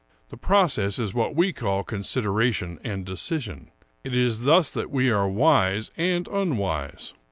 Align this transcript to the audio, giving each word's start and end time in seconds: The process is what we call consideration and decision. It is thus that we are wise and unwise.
The 0.29 0.35
process 0.35 0.97
is 0.97 1.13
what 1.13 1.35
we 1.35 1.53
call 1.53 1.83
consideration 1.83 2.79
and 2.83 3.05
decision. 3.05 3.69
It 4.03 4.17
is 4.17 4.45
thus 4.45 4.71
that 4.71 4.89
we 4.89 5.11
are 5.11 5.29
wise 5.29 5.91
and 5.95 6.27
unwise. 6.27 7.13